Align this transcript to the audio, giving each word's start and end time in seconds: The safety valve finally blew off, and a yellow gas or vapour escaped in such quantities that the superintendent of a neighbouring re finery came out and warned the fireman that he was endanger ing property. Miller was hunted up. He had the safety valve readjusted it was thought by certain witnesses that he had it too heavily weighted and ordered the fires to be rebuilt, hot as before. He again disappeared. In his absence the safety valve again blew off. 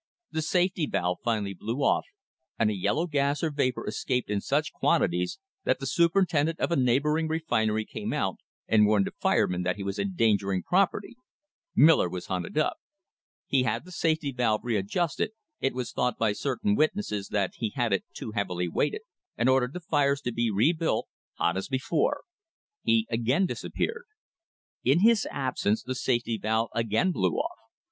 The 0.31 0.41
safety 0.41 0.87
valve 0.87 1.19
finally 1.23 1.53
blew 1.53 1.83
off, 1.83 2.05
and 2.57 2.71
a 2.71 2.75
yellow 2.75 3.05
gas 3.05 3.43
or 3.43 3.51
vapour 3.51 3.85
escaped 3.85 4.31
in 4.31 4.41
such 4.41 4.73
quantities 4.73 5.37
that 5.63 5.79
the 5.79 5.85
superintendent 5.85 6.59
of 6.59 6.71
a 6.71 6.75
neighbouring 6.75 7.27
re 7.27 7.37
finery 7.37 7.85
came 7.85 8.11
out 8.11 8.37
and 8.67 8.87
warned 8.87 9.05
the 9.05 9.11
fireman 9.11 9.61
that 9.61 9.75
he 9.75 9.83
was 9.83 9.99
endanger 9.99 10.51
ing 10.53 10.63
property. 10.63 11.17
Miller 11.75 12.09
was 12.09 12.25
hunted 12.25 12.57
up. 12.57 12.77
He 13.45 13.61
had 13.61 13.85
the 13.85 13.91
safety 13.91 14.31
valve 14.31 14.61
readjusted 14.63 15.33
it 15.59 15.75
was 15.75 15.91
thought 15.91 16.17
by 16.17 16.33
certain 16.33 16.73
witnesses 16.75 17.27
that 17.27 17.51
he 17.57 17.69
had 17.75 17.93
it 17.93 18.03
too 18.15 18.31
heavily 18.31 18.67
weighted 18.67 19.01
and 19.37 19.47
ordered 19.49 19.73
the 19.73 19.79
fires 19.81 20.19
to 20.21 20.31
be 20.31 20.49
rebuilt, 20.49 21.09
hot 21.35 21.55
as 21.57 21.67
before. 21.67 22.23
He 22.81 23.05
again 23.11 23.45
disappeared. 23.45 24.05
In 24.83 25.01
his 25.01 25.27
absence 25.29 25.83
the 25.83 25.93
safety 25.93 26.39
valve 26.41 26.69
again 26.73 27.11
blew 27.11 27.33
off. 27.35 27.59